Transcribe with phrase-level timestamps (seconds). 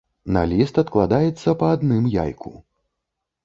[0.37, 2.57] На ліст адкладаецца па адным яйку.